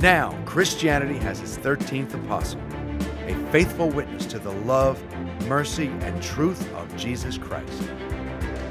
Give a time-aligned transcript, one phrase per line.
[0.00, 2.60] Now, Christianity has its 13th apostle,
[3.26, 5.00] a faithful witness to the love,
[5.46, 7.82] mercy, and truth of Jesus Christ.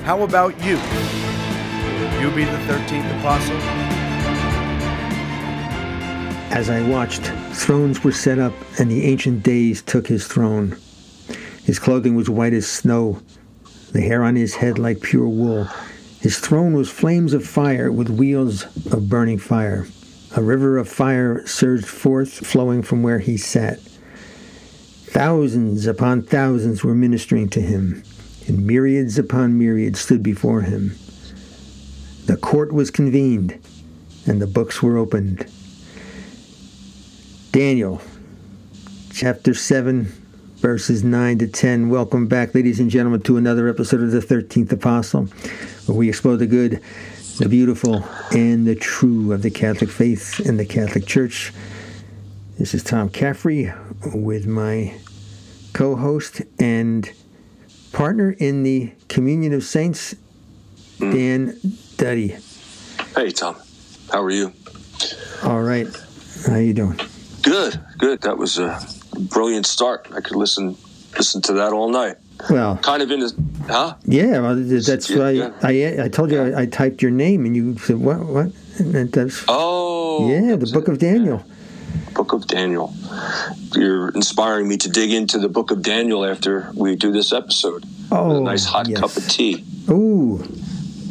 [0.03, 0.75] How about you?
[0.75, 3.55] Will you be the 13th apostle?
[6.51, 7.21] As I watched,
[7.53, 10.77] thrones were set up, and the ancient days took his throne.
[11.63, 13.21] His clothing was white as snow,
[13.93, 15.65] the hair on his head like pure wool.
[16.19, 19.87] His throne was flames of fire with wheels of burning fire.
[20.35, 23.79] A river of fire surged forth, flowing from where he sat.
[23.79, 28.03] Thousands upon thousands were ministering to him,
[28.47, 30.95] and myriads upon myriads stood before him.
[32.27, 33.59] The court was convened,
[34.25, 35.51] and the books were opened.
[37.51, 38.01] Daniel,
[39.11, 40.13] chapter 7,
[40.61, 41.89] verses 9 to 10.
[41.89, 45.25] Welcome back, ladies and gentlemen, to another episode of the 13th Apostle,
[45.87, 46.81] where we explore the good
[47.39, 51.51] the beautiful and the true of the Catholic faith and the Catholic Church.
[52.59, 53.73] This is Tom Caffrey
[54.13, 54.99] with my
[55.73, 57.11] co host and
[57.91, 60.15] partner in the Communion of Saints,
[60.99, 61.59] Dan
[61.97, 62.37] Duddy.
[63.15, 63.55] Hey, Tom.
[64.11, 64.53] How are you?
[65.43, 65.87] All right.
[66.45, 66.99] How you doing?
[67.41, 68.21] Good, good.
[68.21, 68.79] That was a
[69.19, 70.07] brilliant start.
[70.13, 70.75] I could listen
[71.17, 72.15] listen to that all night.
[72.49, 73.31] Well, kind of in the,
[73.69, 73.95] huh?
[74.05, 75.51] Yeah, well, that's Yeah, why yeah.
[76.01, 78.47] I I told you I, I typed your name and you said what what
[78.79, 80.91] and that's Oh, yeah the Book it.
[80.93, 81.43] of Daniel.
[82.15, 82.93] Book of Daniel.
[83.75, 87.85] You're inspiring me to dig into the Book of Daniel after we do this episode.
[88.11, 88.99] Oh, a nice hot yes.
[88.99, 89.63] cup of tea.
[89.89, 90.37] Ooh,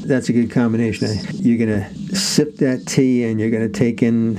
[0.05, 1.09] that's a good combination.
[1.35, 4.37] You're gonna sip that tea and you're gonna take in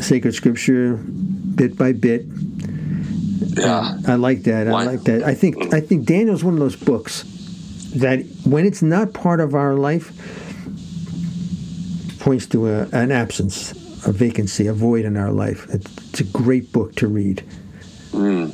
[0.00, 2.24] sacred scripture bit by bit.
[3.56, 3.96] Yeah.
[4.06, 4.68] I like that.
[4.68, 5.22] I like that.
[5.22, 7.22] I think I think Daniel's one of those books
[7.96, 10.10] that when it's not part of our life
[12.20, 13.72] points to a, an absence,
[14.06, 15.66] a vacancy, a void in our life.
[15.70, 17.42] It's, a great book to read.
[18.12, 18.52] Mm,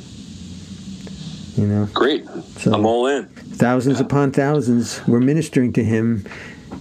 [1.57, 2.25] You know, great.
[2.57, 3.27] So- I'm all in.
[3.27, 6.25] thousands upon thousands were ministering to him,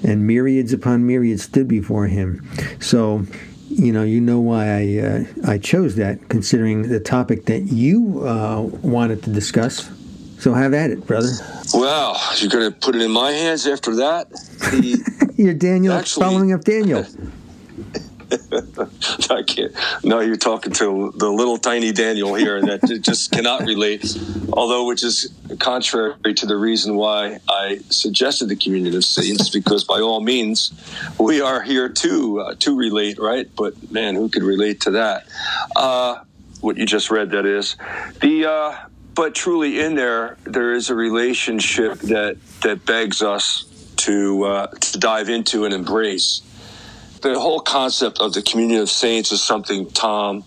[0.03, 2.43] and myriads upon myriads stood before him.
[2.81, 3.25] So,
[3.71, 8.23] you know, you know why I uh, I chose that, considering the topic that you
[8.27, 9.89] uh, wanted to discuss.
[10.39, 11.29] So have at it, brother.
[11.75, 14.31] Well, you're going to put it in my hands after that?
[14.31, 17.05] The, You're Daniel, Actually- following up Daniel.
[19.31, 19.73] I can't.
[20.05, 24.17] No, you're talking to the little tiny Daniel here, that just cannot relate.
[24.53, 29.85] Although, which is contrary to the reason why I suggested the communion of saints, because
[29.85, 30.73] by all means,
[31.19, 33.49] we are here to uh, to relate, right?
[33.57, 35.27] But man, who could relate to that?
[35.75, 36.21] Uh,
[36.61, 37.77] what you just read, that is
[38.21, 38.47] the.
[38.47, 38.77] Uh,
[39.15, 43.65] but truly, in there, there is a relationship that that begs us
[43.97, 46.43] to uh, to dive into and embrace
[47.23, 50.45] the whole concept of the communion of saints is something tom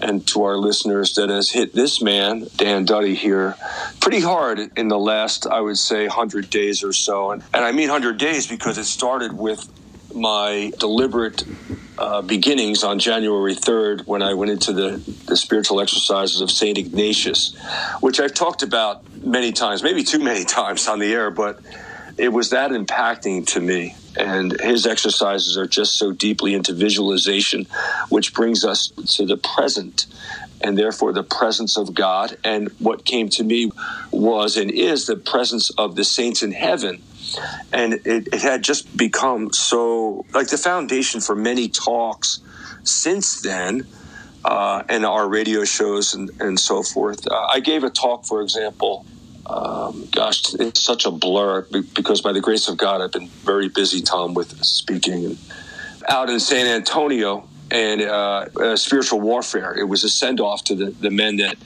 [0.00, 3.56] and to our listeners that has hit this man dan duddy here
[4.00, 7.72] pretty hard in the last i would say 100 days or so and, and i
[7.72, 9.68] mean 100 days because it started with
[10.14, 11.44] my deliberate
[11.98, 16.78] uh, beginnings on January 3rd when I went into the, the spiritual exercises of St.
[16.78, 17.56] Ignatius,
[18.00, 21.60] which I've talked about many times, maybe too many times on the air, but
[22.20, 23.96] it was that impacting to me.
[24.16, 27.66] And his exercises are just so deeply into visualization,
[28.10, 30.06] which brings us to the present
[30.60, 32.36] and therefore the presence of God.
[32.44, 33.72] And what came to me
[34.10, 37.02] was and is the presence of the saints in heaven.
[37.72, 42.40] And it, it had just become so like the foundation for many talks
[42.82, 43.86] since then.
[44.42, 47.26] Uh, and our radio shows and, and so forth.
[47.26, 49.04] Uh, I gave a talk, for example,
[49.46, 53.68] um, gosh, it's such a blur because by the grace of God, I've been very
[53.68, 55.36] busy, Tom, with speaking.
[56.08, 59.76] Out in San Antonio and uh, uh, spiritual warfare.
[59.76, 61.56] It was a send off to the, the men that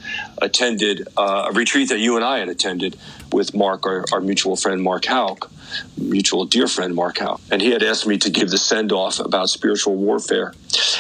[0.40, 2.98] attended uh, a retreat that you and I had attended
[3.32, 5.50] with Mark, our, our mutual friend Mark Hauk,
[5.96, 7.40] mutual dear friend Mark Hauk.
[7.50, 10.54] And he had asked me to give the send off about spiritual warfare.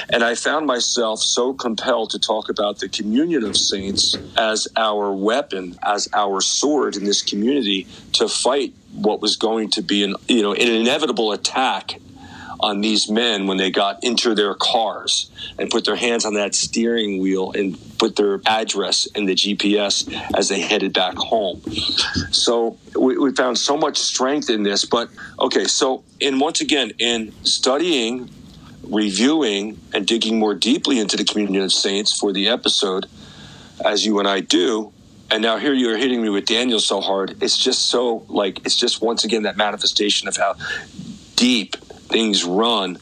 [0.08, 5.12] And I found myself so compelled to talk about the communion of saints as our
[5.12, 10.14] weapon, as our sword in this community to fight what was going to be an
[10.28, 11.98] you know an inevitable attack
[12.64, 16.54] on these men when they got into their cars and put their hands on that
[16.54, 21.60] steering wheel and put their address in the GPS as they headed back home.
[22.30, 24.86] So we, we found so much strength in this.
[24.86, 28.30] But okay, so in once again, in studying,
[28.82, 33.06] reviewing, and digging more deeply into the communion of saints for the episode,
[33.84, 34.90] as you and I do,
[35.30, 37.42] and now here you're hitting me with Daniel so hard.
[37.42, 40.54] It's just so like it's just once again that manifestation of how
[41.36, 41.76] deep
[42.14, 43.00] things run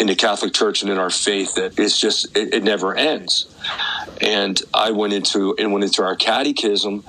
[0.00, 3.48] in the Catholic Church and in our faith that it's just it, it never ends.
[4.20, 7.04] And I went into and went into our catechism,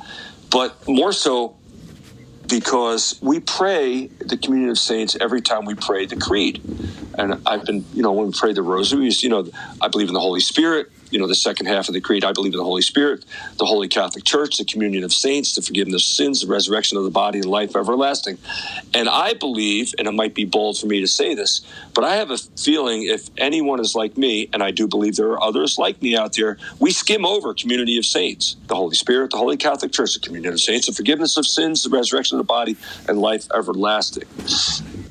[0.52, 1.58] but more so
[2.48, 6.62] because we pray the communion of saints every time we pray the creed.
[7.18, 9.50] And I've been, you know, when we pray the rosary, you know,
[9.82, 12.24] I believe in the Holy Spirit you know the second half of the creed.
[12.26, 13.24] I believe in the Holy Spirit,
[13.58, 17.04] the Holy Catholic Church, the communion of saints, the forgiveness of sins, the resurrection of
[17.04, 18.40] the body, and life everlasting.
[18.96, 21.62] And I believe, and it might be bold for me to say this,
[21.94, 25.30] but I have a feeling if anyone is like me, and I do believe there
[25.30, 29.30] are others like me out there, we skim over community of saints, the Holy Spirit,
[29.30, 32.46] the Holy Catholic Church, the communion of saints, the forgiveness of sins, the resurrection of
[32.46, 32.76] the body,
[33.08, 34.28] and life everlasting.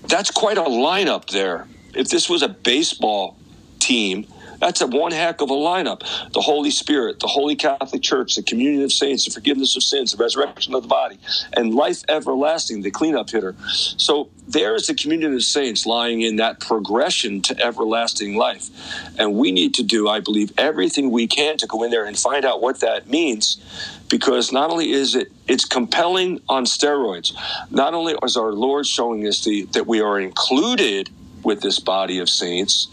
[0.09, 1.69] That's quite a lineup there.
[1.95, 3.37] If this was a baseball
[3.79, 4.27] team
[4.63, 6.01] that's a one heck of a lineup.
[6.33, 10.13] The Holy Spirit, the Holy Catholic Church, the communion of saints, the forgiveness of sins,
[10.13, 11.19] the resurrection of the body,
[11.55, 13.57] and life everlasting, the cleanup hitter.
[13.67, 18.71] So there is the communion of saints lying in that progression to everlasting life.
[19.19, 22.17] And we need to do, I believe, everything we can to go in there and
[22.17, 23.61] find out what that means
[24.09, 27.33] because not only is it it's compelling on steroids
[27.71, 31.09] not only is our lord showing us the, that we are included
[31.43, 32.89] with this body of saints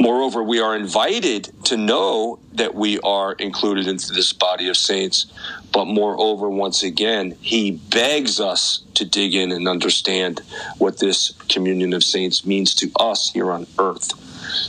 [0.00, 5.26] Moreover, we are invited to know that we are included into this body of saints.
[5.72, 10.40] But moreover, once again, he begs us to dig in and understand
[10.78, 14.12] what this communion of saints means to us here on earth.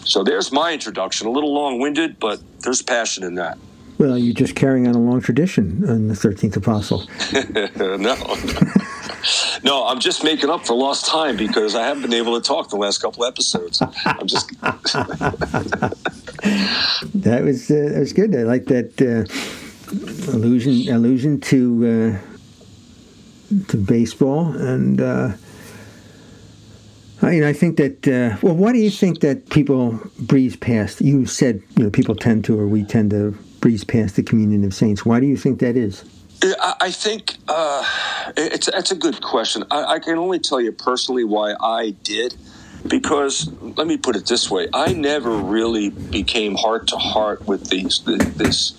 [0.06, 1.28] So there's my introduction.
[1.28, 3.58] A little long winded, but there's passion in that.
[4.00, 7.08] Well, you're just carrying on a long tradition on the 13th apostle.
[7.98, 8.16] no.
[9.64, 12.70] no, I'm just making up for lost time because I haven't been able to talk
[12.70, 13.82] the last couple episodes.
[14.06, 14.50] I'm just.
[17.14, 18.36] that was uh, that was good.
[18.36, 19.26] I like that uh,
[20.32, 22.20] allusion allusion to
[23.54, 25.02] uh, to baseball and.
[25.02, 25.32] Uh,
[27.22, 28.08] I, I think that.
[28.08, 31.02] Uh, well, why do you think that people breeze past?
[31.02, 34.64] You said you know people tend to, or we tend to breeze past the communion
[34.64, 35.06] of saints.
[35.06, 36.06] Why do you think that is?
[36.42, 37.84] I think uh,
[38.38, 39.64] it's that's a good question.
[39.70, 42.36] I, I, can only tell you personally why I did,
[42.88, 47.70] because let me put it this way: I never really became heart to heart with
[47.70, 48.72] these this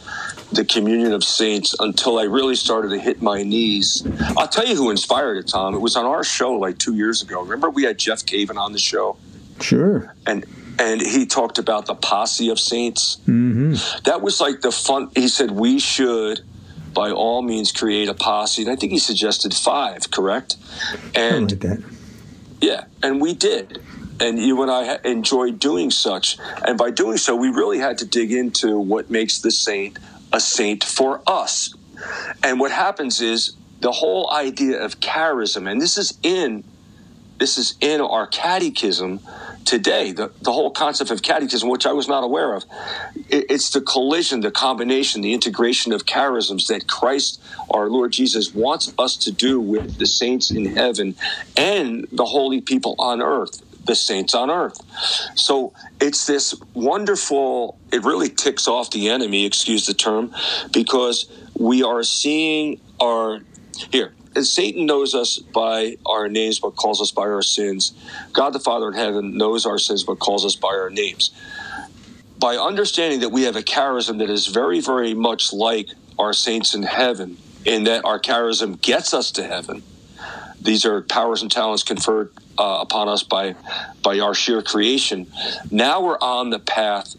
[0.53, 4.07] the communion of saints until I really started to hit my knees.
[4.37, 5.75] I'll tell you who inspired it, Tom.
[5.75, 7.43] It was on our show like two years ago.
[7.43, 9.17] Remember we had Jeff Cavins on the show.
[9.61, 10.15] Sure.
[10.27, 10.47] And
[10.79, 13.19] and he talked about the posse of saints.
[13.27, 13.75] Mm-hmm.
[14.05, 15.11] That was like the fun.
[15.15, 16.41] He said we should
[16.93, 18.63] by all means create a posse.
[18.63, 20.57] And I think he suggested five, correct?
[21.15, 21.81] And like
[22.61, 23.83] yeah, and we did.
[24.21, 26.37] And you and I enjoyed doing such.
[26.67, 29.99] And by doing so, we really had to dig into what makes the saint
[30.33, 31.75] a saint for us.
[32.43, 36.65] And what happens is the whole idea of charism, and this is in
[37.39, 39.21] this is in our catechism
[39.71, 40.11] today.
[40.11, 42.65] The, the whole concept of catechism, which I was not aware of,
[43.29, 47.41] it, it's the collision, the combination, the integration of charisms that Christ,
[47.71, 51.15] our Lord Jesus, wants us to do with the saints in heaven
[51.57, 54.79] and the holy people on earth the saints on earth.
[55.35, 60.33] So it's this wonderful, it really ticks off the enemy, excuse the term,
[60.73, 61.27] because
[61.59, 63.41] we are seeing our,
[63.91, 67.93] here, Satan knows us by our names, but calls us by our sins.
[68.33, 71.31] God the Father in heaven knows our sins, but calls us by our names.
[72.39, 75.89] By understanding that we have a charism that is very, very much like
[76.19, 79.83] our saints in heaven, in that our charism gets us to heaven.
[80.61, 83.57] These are powers and talents conferred uh, upon us by
[84.03, 85.27] by our sheer creation.
[85.71, 87.17] Now we're on the path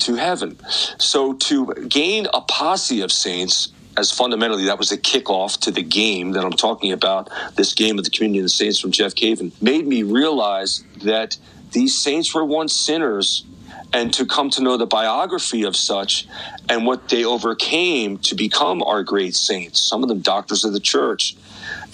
[0.00, 0.58] to heaven.
[0.98, 5.82] So to gain a posse of saints as fundamentally that was the kickoff to the
[5.82, 9.14] game that I'm talking about, this game of the communion of the saints from Jeff
[9.14, 11.36] Cavins, made me realize that
[11.72, 13.44] these saints were once sinners
[13.92, 16.26] and to come to know the biography of such
[16.68, 20.80] and what they overcame to become our great saints, some of them doctors of the
[20.80, 21.36] church,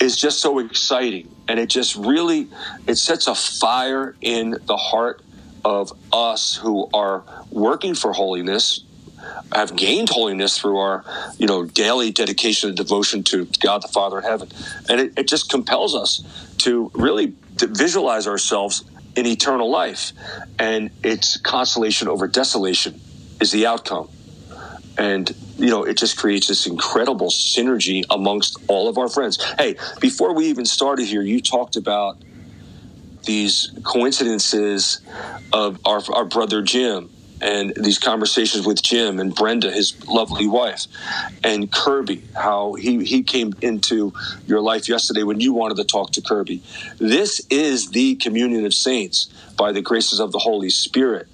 [0.00, 1.28] is just so exciting.
[1.48, 2.48] And it just really
[2.86, 5.22] it sets a fire in the heart
[5.64, 8.84] of us who are working for holiness
[9.52, 11.04] have gained holiness through our,
[11.38, 14.50] you know, daily dedication and devotion to God the Father in heaven.
[14.88, 16.22] And it, it just compels us
[16.58, 18.84] to really visualize ourselves
[19.16, 20.12] in eternal life.
[20.58, 23.00] And it's consolation over desolation
[23.40, 24.08] is the outcome.
[24.96, 29.42] And, you know, it just creates this incredible synergy amongst all of our friends.
[29.56, 32.18] Hey, before we even started here, you talked about
[33.24, 35.00] these coincidences
[35.52, 40.86] of our, our brother Jim and these conversations with Jim and Brenda, his lovely wife,
[41.44, 44.12] and Kirby, how he, he came into
[44.46, 46.62] your life yesterday when you wanted to talk to Kirby.
[46.98, 51.26] This is the communion of saints by the graces of the Holy Spirit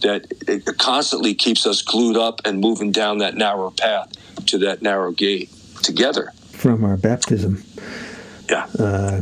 [0.00, 4.12] that it constantly keeps us glued up and moving down that narrow path
[4.46, 5.50] to that narrow gate
[5.82, 6.32] together.
[6.52, 7.64] From our baptism.
[8.48, 8.66] Yeah.
[8.78, 9.20] Uh,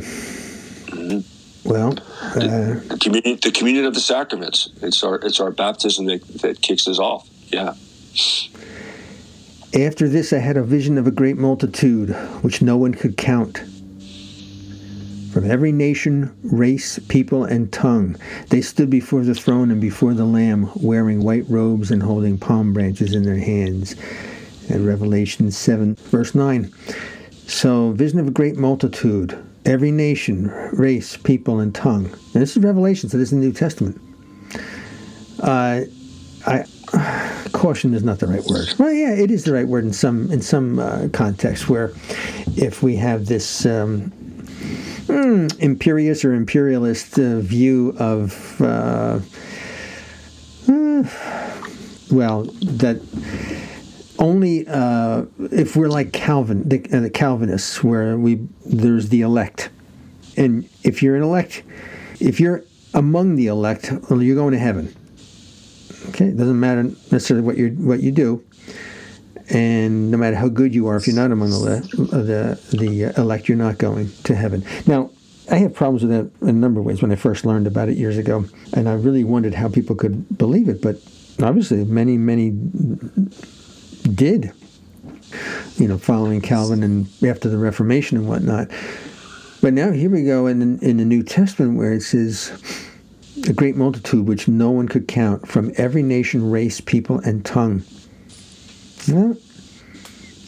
[0.86, 1.24] Mhm.
[1.66, 1.92] Well,
[2.34, 4.70] The, uh, the communion, the communion of the sacraments.
[4.82, 7.28] It's our it's our baptism that, that kicks us off.
[7.48, 7.74] Yeah.
[9.74, 13.62] After this, I had a vision of a great multitude, which no one could count.
[15.32, 18.16] From every nation, race, people, and tongue,
[18.48, 22.72] they stood before the throne and before the Lamb, wearing white robes and holding palm
[22.72, 23.96] branches in their hands.
[24.70, 26.72] At Revelation 7, verse 9.
[27.46, 32.06] So, vision of a great multitude, every nation, race, people, and tongue.
[32.06, 34.00] And this is Revelation, so this is the New Testament.
[35.40, 35.82] Uh,
[36.46, 36.64] I
[37.52, 38.72] caution is not the right word.
[38.78, 41.92] Well, yeah, it is the right word in some in some uh, context where
[42.56, 44.12] if we have this um,
[45.06, 49.18] mm, imperious or imperialist uh, view of uh,
[52.10, 53.00] well that
[54.18, 59.70] only uh, if we're like Calvin the, uh, the Calvinists where we there's the elect
[60.36, 61.62] and if you're an elect
[62.20, 62.62] if you're
[62.94, 64.94] among the elect well, you're going to heaven
[66.10, 68.44] Okay, it doesn't matter necessarily what you what you do,
[69.50, 73.48] and no matter how good you are, if you're not among the the the elect,
[73.48, 74.64] you're not going to heaven.
[74.86, 75.10] Now,
[75.50, 77.02] I have problems with that in a number of ways.
[77.02, 80.38] When I first learned about it years ago, and I really wondered how people could
[80.38, 80.96] believe it, but
[81.42, 82.50] obviously, many many
[84.06, 84.52] did.
[85.76, 88.68] You know, following Calvin and after the Reformation and whatnot.
[89.60, 92.52] But now here we go in in the New Testament where it says
[93.48, 97.82] a great multitude which no one could count from every nation, race, people, and tongue.
[99.08, 99.36] Well,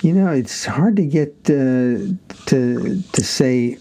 [0.02, 2.14] you know, it's hard to get uh,
[2.46, 3.78] to to say,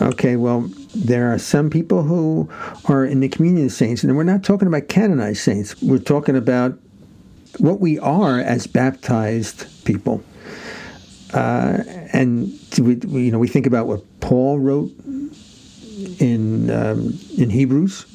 [0.00, 2.48] okay, well, there are some people who
[2.86, 5.80] are in the communion of saints, and we're not talking about canonized saints.
[5.82, 6.78] We're talking about
[7.58, 10.22] what we are as baptized people.
[11.32, 14.90] Uh, and we, we, you know, we think about what Paul wrote
[16.18, 18.06] in um, in Hebrews.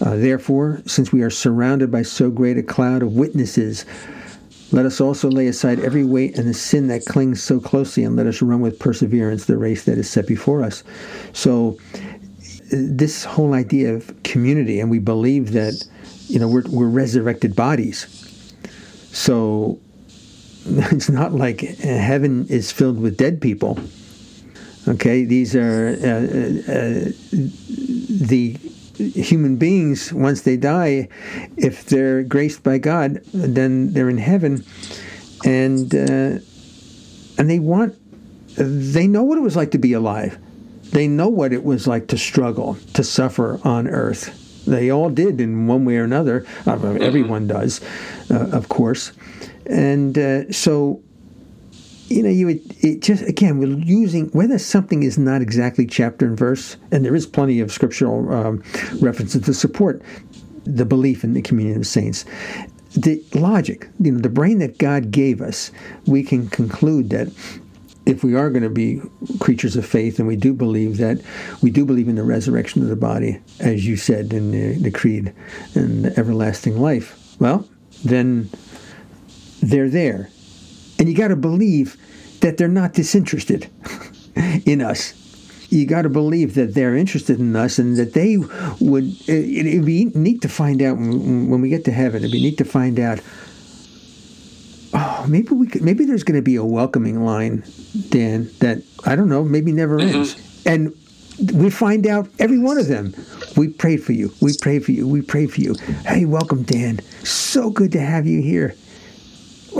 [0.00, 3.84] Uh, Therefore, since we are surrounded by so great a cloud of witnesses,
[4.72, 8.16] let us also lay aside every weight and the sin that clings so closely, and
[8.16, 10.82] let us run with perseverance the race that is set before us.
[11.32, 11.78] So,
[12.70, 15.86] this whole idea of community, and we believe that,
[16.26, 18.23] you know, we're, we're resurrected bodies.
[19.14, 19.78] So,
[20.66, 23.78] it's not like heaven is filled with dead people.
[24.86, 28.58] Okay, these are uh, uh, the
[28.98, 31.08] human beings, once they die,
[31.56, 34.64] if they're graced by God, then they're in heaven,
[35.44, 36.38] and uh,
[37.38, 37.94] and they want,
[38.56, 40.38] they know what it was like to be alive.
[40.90, 44.43] They know what it was like to struggle, to suffer on earth.
[44.66, 46.46] They all did in one way or another.
[46.66, 47.80] Uh, everyone does,
[48.30, 49.12] uh, of course,
[49.66, 51.02] and uh, so
[52.08, 56.26] you know, you would it just again we're using whether something is not exactly chapter
[56.26, 58.62] and verse, and there is plenty of scriptural um,
[59.00, 60.02] references to support
[60.64, 62.24] the belief in the communion of saints.
[62.96, 65.72] The logic, you know, the brain that God gave us,
[66.06, 67.28] we can conclude that
[68.06, 69.00] if we are going to be
[69.40, 71.22] creatures of faith, and we do believe that,
[71.62, 74.90] we do believe in the resurrection of the body, as you said in the, the
[74.90, 75.32] creed,
[75.74, 77.36] and the everlasting life.
[77.38, 77.68] Well,
[78.04, 78.50] then
[79.62, 80.28] they're there
[80.98, 81.96] and you got to believe
[82.40, 83.68] that they're not disinterested
[84.66, 85.12] in us.
[85.70, 89.12] You got to believe that they're interested in us and that they would.
[89.28, 92.22] It, would be neat to find out when, when we get to heaven.
[92.22, 93.20] It'd be neat to find out.
[95.24, 95.82] Oh, maybe we could.
[95.82, 97.64] Maybe there's going to be a welcoming line,
[98.10, 98.50] Dan.
[98.60, 99.42] That I don't know.
[99.42, 100.36] Maybe never ends.
[100.66, 100.94] And
[101.52, 103.14] we find out every one of them.
[103.56, 104.32] We prayed for you.
[104.40, 105.08] We prayed for you.
[105.08, 105.74] We prayed for you.
[106.04, 107.00] Hey, welcome, Dan.
[107.24, 108.74] So good to have you here.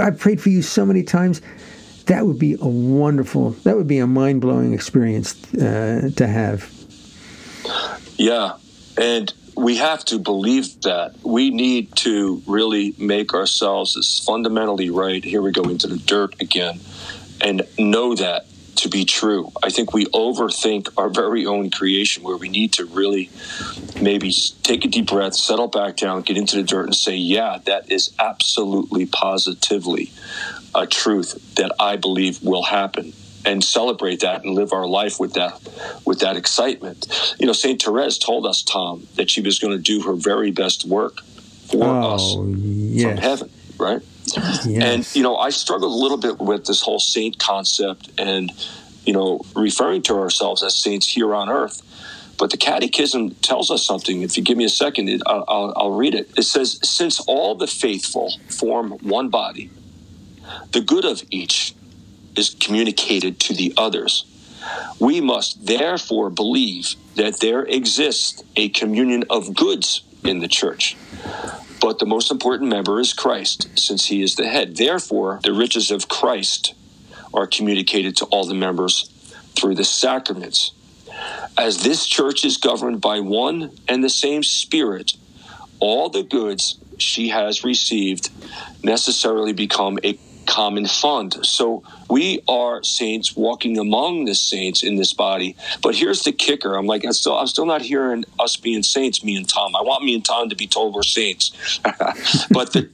[0.01, 1.41] I've prayed for you so many times.
[2.07, 6.71] That would be a wonderful, that would be a mind blowing experience uh, to have.
[8.17, 8.57] Yeah.
[8.99, 11.15] And we have to believe that.
[11.23, 15.23] We need to really make ourselves as fundamentally right.
[15.23, 16.81] Here we go into the dirt again
[17.41, 18.47] and know that
[18.77, 19.53] to be true.
[19.63, 23.31] I think we overthink our very own creation where we need to really
[24.01, 24.33] maybe
[24.63, 27.91] take a deep breath, settle back down, get into the dirt and say, yeah, that
[27.91, 30.11] is absolutely positively
[30.75, 33.13] a truth that I believe will happen
[33.45, 35.61] and celebrate that and live our life with that
[36.05, 37.07] with that excitement.
[37.39, 40.51] You know, Saint Therese told us, Tom, that she was going to do her very
[40.51, 41.21] best work
[41.71, 43.09] for oh, us yes.
[43.09, 44.03] from heaven, right?
[44.27, 44.67] Yes.
[44.67, 48.51] And you know, I struggled a little bit with this whole saint concept, and
[49.05, 51.83] you know, referring to ourselves as saints here on earth.
[52.37, 54.23] But the Catechism tells us something.
[54.23, 56.31] If you give me a second, it, I'll, I'll, I'll read it.
[56.37, 59.71] It says, "Since all the faithful form one body,
[60.73, 61.75] the good of each
[62.37, 64.25] is communicated to the others."
[64.99, 70.97] We must therefore believe that there exists a communion of goods in the church.
[71.81, 74.77] But the most important member is Christ, since he is the head.
[74.77, 76.73] Therefore, the riches of Christ
[77.35, 79.11] are communicated to all the members
[79.55, 80.71] through the sacraments.
[81.59, 85.13] As this church is governed by one and the same Spirit,
[85.79, 88.31] all the goods she has received
[88.83, 91.45] necessarily become a common fund.
[91.45, 95.57] So we are saints walking among the saints in this body.
[95.83, 99.25] But here's the kicker: I'm like, I'm still, I'm still not hearing us being saints.
[99.25, 99.75] Me and Tom.
[99.77, 101.81] I want me and Tom to be told we're saints.
[102.51, 102.89] but the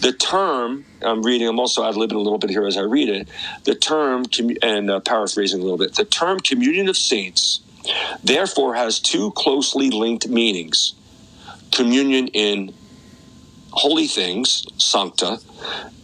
[0.00, 1.48] the term I'm reading.
[1.48, 3.28] I'm also ad libbing a little bit here as I read it.
[3.64, 4.24] The term
[4.62, 5.94] and uh, paraphrasing a little bit.
[5.94, 7.60] The term communion of saints
[8.22, 10.94] therefore has two closely linked meanings:
[11.72, 12.74] communion in
[13.72, 15.38] holy things, sancta,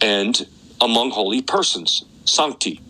[0.01, 0.47] and
[0.81, 2.81] among holy persons, sancti,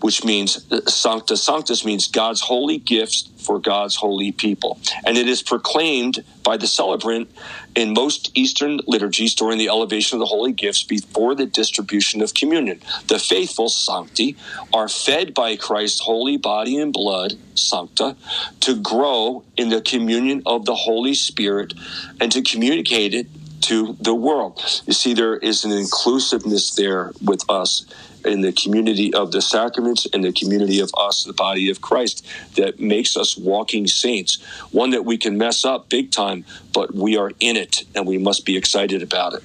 [0.00, 4.78] which means sancta sanctis means God's holy gifts for God's holy people.
[5.06, 7.30] And it is proclaimed by the celebrant
[7.74, 12.34] in most Eastern liturgies during the elevation of the holy gifts before the distribution of
[12.34, 12.80] communion.
[13.06, 14.36] The faithful, sancti,
[14.72, 18.16] are fed by Christ's holy body and blood, sancta,
[18.60, 21.74] to grow in the communion of the Holy Spirit
[22.20, 23.26] and to communicate it
[23.68, 24.82] to the world.
[24.86, 27.84] You see, there is an inclusiveness there with us
[28.24, 32.26] in the community of the sacraments and the community of us, the body of Christ,
[32.56, 34.42] that makes us walking saints.
[34.72, 38.16] One that we can mess up big time, but we are in it and we
[38.16, 39.42] must be excited about it.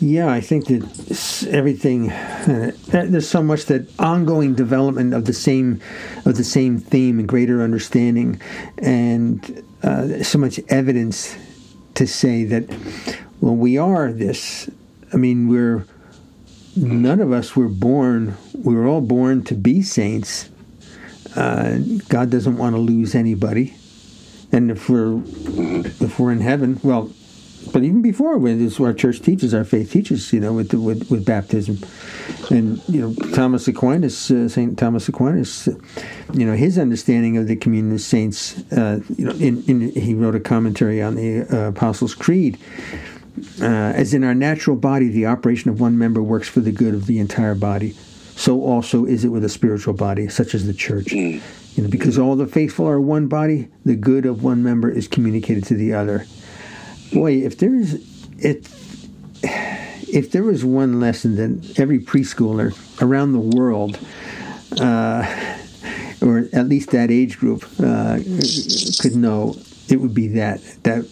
[0.00, 5.80] Yeah, I think that everything uh, there's so much that ongoing development of the same
[6.24, 8.40] of the same theme and greater understanding,
[8.78, 11.36] and uh, so much evidence
[11.94, 12.70] to say that
[13.40, 14.68] well, we are this.
[15.12, 15.86] I mean, we're
[16.76, 18.36] none of us were born.
[18.54, 20.50] We were all born to be saints.
[21.36, 23.74] Uh, God doesn't want to lose anybody,
[24.50, 27.10] and if we're if we're in heaven, well,
[27.72, 31.24] but even before, this our church teaches, our faith teaches, you know, with with, with
[31.24, 31.78] baptism,
[32.50, 35.68] and you know, Thomas Aquinas, uh, Saint Thomas Aquinas,
[36.32, 40.14] you know, his understanding of the communion of saints, uh, you know, in, in, he
[40.14, 42.58] wrote a commentary on the uh, Apostles' Creed
[43.60, 46.94] uh, as in our natural body, the operation of one member works for the good
[46.94, 47.92] of the entire body,
[48.36, 51.06] so also is it with a spiritual body, such as the church.
[51.06, 51.42] Mm.
[51.76, 55.06] You know, because all the faithful are one body, the good of one member is
[55.06, 56.26] communicated to the other.
[57.12, 57.94] Boy, if there's
[58.38, 58.78] if
[59.42, 63.98] if there was one lesson that every preschooler around the world,
[64.80, 65.56] uh,
[66.20, 68.18] or at least that age group, uh,
[69.00, 69.54] could know,
[69.88, 71.06] it would be that that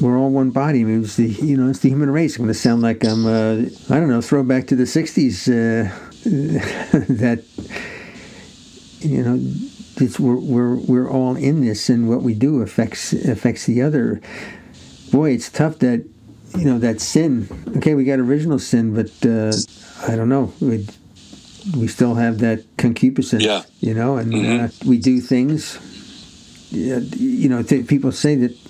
[0.00, 0.80] we're all one body.
[0.80, 2.36] I mean, it's the you know it's the human race.
[2.36, 5.48] I'm going to sound like I'm uh, I don't know throwback to the '60s.
[5.48, 5.92] Uh,
[6.26, 7.44] that
[9.00, 9.38] you know
[9.96, 14.20] it's, we're, we're we're all in this, and what we do affects affects the other.
[15.10, 16.04] Boy, it's tough that
[16.56, 17.48] you know that sin.
[17.76, 19.52] Okay, we got original sin, but uh,
[20.10, 20.52] I don't know.
[20.60, 20.86] We,
[21.76, 23.42] we still have that concupiscence.
[23.42, 23.62] Yeah.
[23.80, 24.64] You know, and mm-hmm.
[24.64, 25.78] Uh, we do things.
[26.70, 28.65] You know, people say that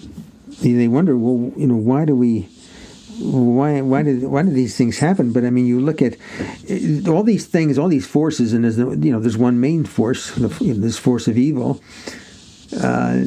[0.60, 2.48] they wonder, well, you know, why do we,
[3.18, 5.32] why why did why did these things happen?
[5.32, 6.16] But I mean, you look at
[6.68, 10.32] eh, all these things, all these forces, and there's you know there's one main force,
[10.34, 11.80] this force of evil,
[12.74, 13.24] uh,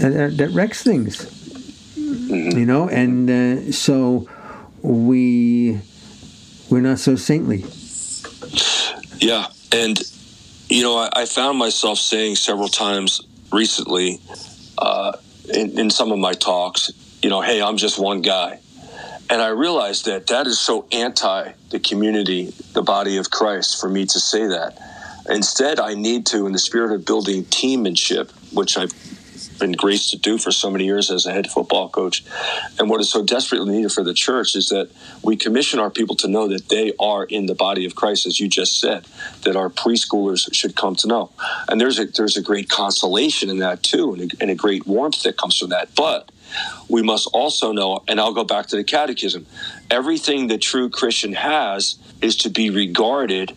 [0.00, 1.24] that wrecks things,
[1.96, 2.58] mm-hmm.
[2.58, 4.28] you know, and uh, so
[4.82, 5.80] we
[6.70, 7.64] we're not so saintly.
[9.18, 10.00] Yeah, and
[10.68, 13.20] you know, I, I found myself saying several times
[13.52, 14.20] recently.
[14.78, 15.12] Uh,
[15.54, 16.90] in, in some of my talks,
[17.22, 18.60] you know, hey, I'm just one guy.
[19.28, 23.88] And I realized that that is so anti the community, the body of Christ, for
[23.88, 24.78] me to say that.
[25.28, 28.92] Instead, I need to, in the spirit of building teammanship, which I've
[29.60, 32.24] been graced to do for so many years as a head football coach.
[32.78, 34.90] And what is so desperately needed for the church is that
[35.22, 38.40] we commission our people to know that they are in the body of Christ, as
[38.40, 39.04] you just said,
[39.42, 41.30] that our preschoolers should come to know.
[41.68, 44.86] And there's a there's a great consolation in that too, and a, and a great
[44.86, 45.94] warmth that comes from that.
[45.94, 46.30] But
[46.88, 49.46] we must also know, and I'll go back to the catechism,
[49.90, 53.56] everything the true Christian has is to be regarded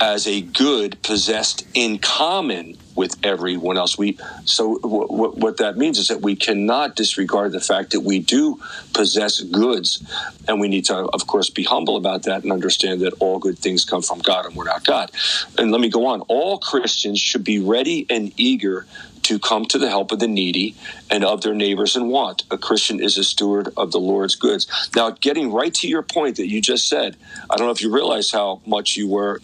[0.00, 3.98] as a good possessed in common with everyone else.
[3.98, 8.00] We so w- w- what that means is that we cannot disregard the fact that
[8.00, 8.60] we do
[8.94, 10.02] possess goods,
[10.48, 13.58] and we need to, of course, be humble about that and understand that all good
[13.58, 15.10] things come from God, and we're not God.
[15.58, 16.22] And let me go on.
[16.22, 18.86] All Christians should be ready and eager
[19.26, 20.76] to come to the help of the needy
[21.10, 22.44] and of their neighbors in want.
[22.48, 24.68] A Christian is a steward of the Lord's goods.
[24.94, 27.16] Now, getting right to your point that you just said,
[27.50, 29.40] I don't know if you realize how much you were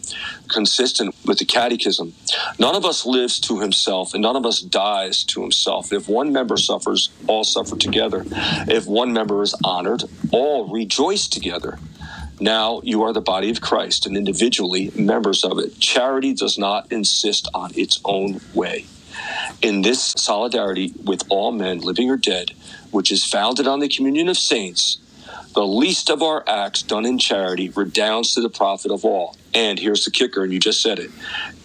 [0.47, 2.14] consistent with the catechism.
[2.61, 5.92] None of us lives to himself, and none of us dies to himself.
[5.92, 8.25] If one member suffers, all suffer together.
[8.68, 11.81] If one member is honored, all rejoice together.
[12.38, 15.81] Now you are the body of Christ and individually members of it.
[15.81, 18.87] Charity does not insist on its own way
[19.61, 22.53] in this solidarity with all men, living or dead,
[22.91, 24.99] which is founded on the communion of saints,
[25.55, 29.37] the least of our acts done in charity redounds to the profit of all.
[29.55, 31.11] And here's the kicker, and you just said it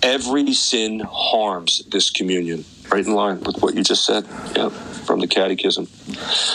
[0.04, 2.66] every sin harms this communion.
[2.92, 4.26] Right in line with what you just said.
[4.56, 5.88] Yep, from the catechism.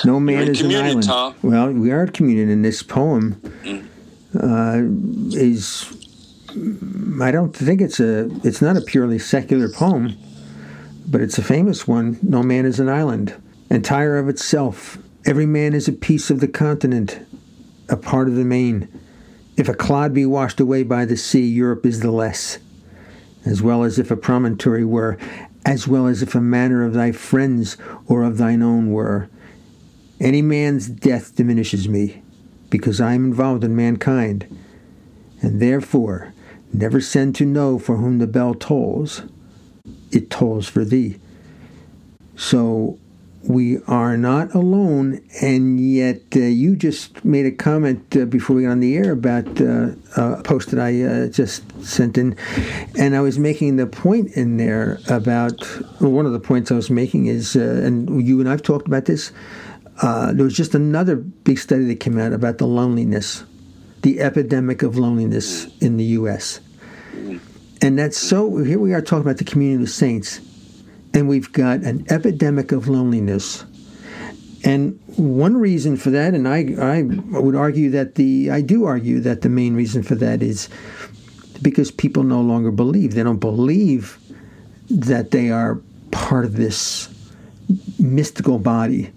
[0.05, 1.03] No man is communion, an island.
[1.03, 1.35] Tom.
[1.43, 3.41] Well, we are at communion, and this poem
[4.39, 4.81] uh,
[5.37, 5.99] is.
[7.21, 8.31] I don't think it's a.
[8.45, 10.17] It's not a purely secular poem,
[11.13, 12.19] but it's a famous one.
[12.23, 14.97] No man is an island, entire of itself.
[15.27, 17.21] Every man is a piece of the continent,
[17.91, 18.89] a part of the main.
[19.59, 22.59] If a clod be washed away by the sea, Europe is the less,
[23.45, 25.19] as well as if a promontory were,
[25.67, 29.29] as well as if a manner of thy friends or of thine own were.
[30.19, 32.23] Any man's death diminishes me,
[32.71, 34.47] because I am involved in mankind,
[35.43, 36.33] and therefore
[36.73, 39.23] never send to know for whom the bell tolls.
[40.13, 41.19] It tolls for thee.
[42.37, 42.99] So
[43.45, 48.63] we are not alone, and yet uh, you just made a comment uh, before we
[48.63, 52.37] got on the air about uh, a post that I uh, just sent in,
[52.97, 55.61] and I was making the point in there about
[56.01, 58.87] well, one of the points I was making is, uh, and you and I've talked
[58.87, 59.33] about this.
[60.01, 63.45] Uh, there was just another big study that came out about the loneliness,
[64.03, 66.61] the epidemic of loneliness in the U.S.
[67.83, 68.59] And that's so.
[68.59, 70.41] Here we are talking about the community of saints
[71.15, 73.65] and we've got an epidemic of loneliness.
[74.65, 77.03] And one reason for that, and I, I
[77.39, 80.69] would argue that the, I do argue that the main reason for that is
[81.61, 83.15] because people no longer believe.
[83.15, 84.19] They don't believe
[84.89, 85.81] that they are
[86.13, 87.09] part of this
[87.99, 89.13] mystical body,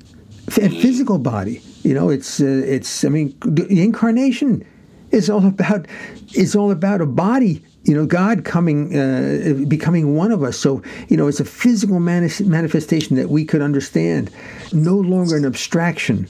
[0.47, 1.61] f- physical body.
[1.83, 3.05] You know, it's, uh, it's.
[3.05, 4.65] I mean, the incarnation
[5.11, 5.85] is all about,
[6.33, 10.57] is all about a body you know, God coming, uh, becoming one of us.
[10.57, 14.31] So, you know, it's a physical manifestation that we could understand,
[14.73, 16.27] no longer an abstraction.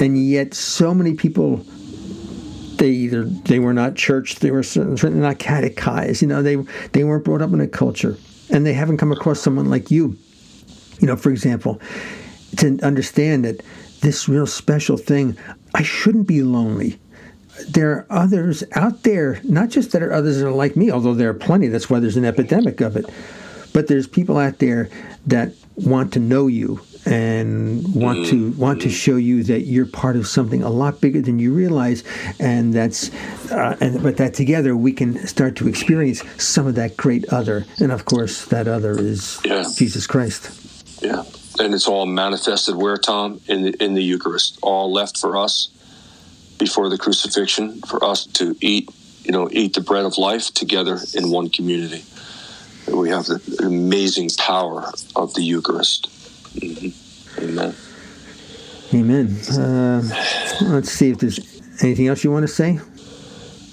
[0.00, 1.56] And yet, so many people,
[2.76, 6.22] they either they were not church, they were certainly not catechized.
[6.22, 6.56] You know, they
[6.92, 8.16] they weren't brought up in a culture,
[8.50, 10.16] and they haven't come across someone like you.
[11.00, 11.80] You know, for example,
[12.58, 13.62] to understand that
[14.02, 15.36] this real special thing,
[15.74, 17.00] I shouldn't be lonely
[17.68, 21.14] there are others out there, not just that are others that are like me, although
[21.14, 23.06] there are plenty, that's why there's an epidemic of it,
[23.72, 24.88] but there's people out there
[25.26, 30.16] that want to know you and want to want to show you that you're part
[30.16, 32.04] of something a lot bigger than you realize
[32.38, 33.10] and that's
[33.50, 37.64] uh, and but that together we can start to experience some of that great other
[37.78, 39.64] and of course that other is Yeah.
[39.74, 40.50] Jesus Christ.
[41.02, 41.24] Yeah,
[41.58, 43.40] and it's all manifested where Tom?
[43.48, 45.70] In the in the Eucharist, all left for us
[46.60, 48.88] before the crucifixion, for us to eat,
[49.24, 52.04] you know, eat the bread of life together in one community.
[52.86, 56.06] We have the amazing power of the Eucharist.
[56.60, 56.90] hmm
[57.38, 57.74] Amen.
[58.92, 60.02] amen uh,
[60.62, 61.38] let's see if there's
[61.80, 62.80] anything else you want to say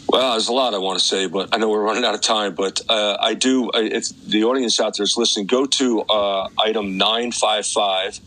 [0.08, 2.22] Well, there's a lot I want to say, but I know we're running out of
[2.22, 2.54] time.
[2.54, 6.98] But uh, I do, if the audience out there is listening, go to uh, item
[6.98, 8.20] 955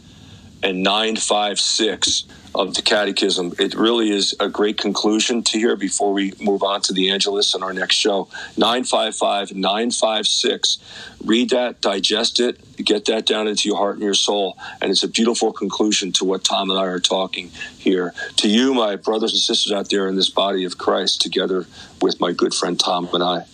[0.63, 3.53] and 956 of the Catechism.
[3.59, 7.55] It really is a great conclusion to hear before we move on to the Angelus
[7.55, 8.29] and our next show.
[8.57, 10.79] 955 956.
[11.25, 14.59] Read that, digest it, get that down into your heart and your soul.
[14.81, 18.15] And it's a beautiful conclusion to what Tom and I are talking here.
[18.39, 21.67] To you, my brothers and sisters out there in this body of Christ, together
[22.03, 23.45] with my good friend Tom and I,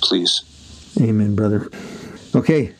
[0.00, 0.42] please.
[1.00, 1.68] Amen, brother.
[2.36, 2.74] Okay,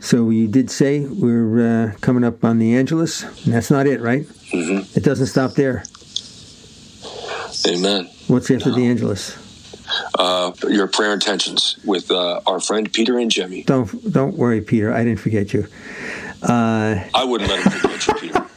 [0.00, 4.00] so you did say we're uh, coming up on the Angelus, and that's not it,
[4.00, 4.26] right?
[4.50, 5.84] hmm It doesn't stop there.
[7.66, 8.08] Amen.
[8.28, 9.36] What's after the Angelus?
[10.18, 13.62] Uh, your prayer intentions with uh, our friend Peter and Jimmy.
[13.64, 14.92] Don't don't worry, Peter.
[14.92, 15.66] I didn't forget you.
[16.42, 18.44] Uh, I wouldn't let him forget you, Peter.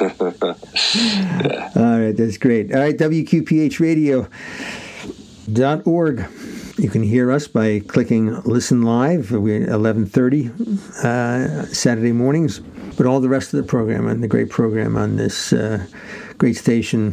[1.76, 2.72] all right, that's great.
[2.72, 4.28] All right, WQPH Radio
[5.52, 6.26] dot org
[6.80, 9.32] You can hear us by clicking Listen Live.
[9.32, 12.60] We're at 11:30 uh, Saturday mornings.
[12.96, 15.84] But all the rest of the program and the great program on this uh,
[16.38, 17.12] great station,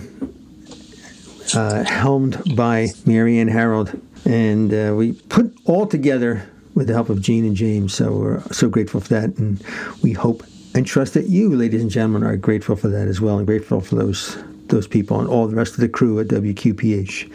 [1.53, 3.91] uh, helmed by Marianne Harold,
[4.23, 7.93] and uh, we put all together with the help of Gene and James.
[7.93, 9.61] So we're so grateful for that, and
[10.01, 10.43] we hope
[10.75, 13.81] and trust that you, ladies and gentlemen, are grateful for that as well, and grateful
[13.81, 17.29] for those those people and all the rest of the crew at WQPH.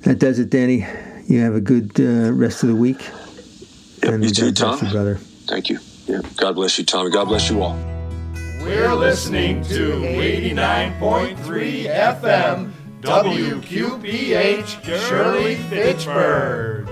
[0.00, 0.84] That does it, Danny.
[1.32, 3.08] You have a good uh, rest of the week.
[4.02, 4.86] Yep, and you too, God bless Tom.
[4.86, 5.14] you, brother.
[5.46, 5.78] Thank you.
[6.06, 6.20] Yeah.
[6.36, 7.08] God bless you, Tommy.
[7.08, 7.74] God bless you all.
[8.60, 16.86] We're listening to 89.3 FM WQPH Shirley Fitchburg.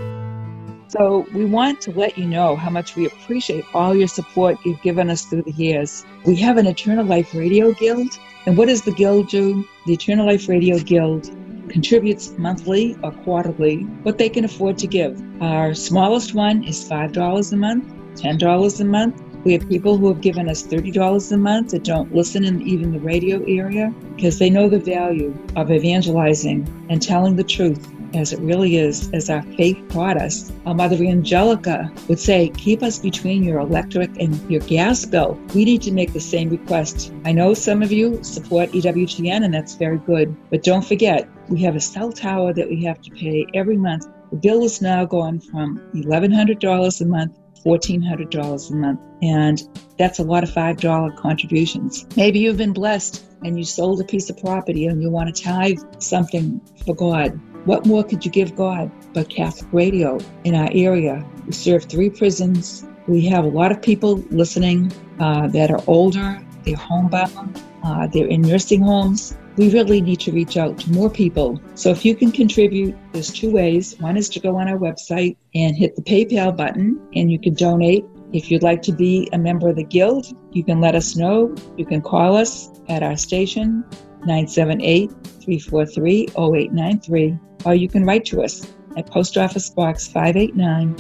[0.88, 4.80] So we want to let you know how much we appreciate all your support you've
[4.80, 6.06] given us through the years.
[6.24, 8.18] We have an Eternal Life Radio Guild.
[8.46, 9.68] And what does the Guild do?
[9.84, 11.30] The Eternal Life Radio Guild
[11.70, 15.20] contributes monthly or quarterly what they can afford to give.
[15.40, 17.84] Our smallest one is $5 a month,
[18.16, 19.22] $10 a month.
[19.44, 22.92] We have people who have given us $30 a month that don't listen in even
[22.92, 28.32] the radio area because they know the value of evangelizing and telling the truth as
[28.32, 30.52] it really is, as our faith taught us.
[30.66, 35.38] Our Mother Angelica would say, keep us between your electric and your gas bill.
[35.54, 37.12] We need to make the same request.
[37.24, 41.62] I know some of you support EWTN, and that's very good, but don't forget, we
[41.62, 44.06] have a cell tower that we have to pay every month.
[44.30, 49.00] The bill is now going from $1,100 a month $1,400 a month.
[49.22, 49.62] And
[49.98, 52.06] that's a lot of $5 contributions.
[52.16, 55.42] Maybe you've been blessed and you sold a piece of property and you want to
[55.42, 57.38] tithe something for God.
[57.66, 61.24] What more could you give God but Catholic radio in our area?
[61.46, 62.86] We serve three prisons.
[63.06, 68.26] We have a lot of people listening uh, that are older, they're homebound, uh, they're
[68.26, 69.36] in nursing homes.
[69.56, 71.60] We really need to reach out to more people.
[71.74, 73.98] So if you can contribute, there's two ways.
[73.98, 77.54] One is to go on our website and hit the PayPal button, and you can
[77.54, 78.04] donate.
[78.32, 81.54] If you'd like to be a member of the Guild, you can let us know.
[81.76, 83.84] You can call us at our station,
[84.20, 90.96] 978 343 0893, or you can write to us at Post Office Box 589,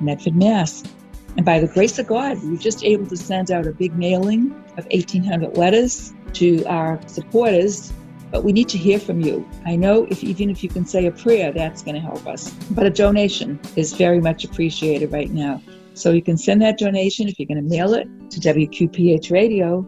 [0.00, 0.82] Medford, Mass.
[1.36, 3.96] And by the grace of God, we we're just able to send out a big
[3.96, 7.92] mailing of 1,800 letters to our supporters,
[8.30, 9.48] but we need to hear from you.
[9.66, 12.50] I know if even if you can say a prayer, that's going to help us.
[12.70, 15.62] But a donation is very much appreciated right now.
[15.94, 19.86] So you can send that donation if you're going to mail it to WQPH Radio,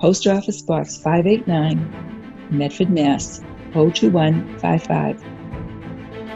[0.00, 3.40] Post Office Box 589, Medford, Mass.
[3.76, 5.22] 02155.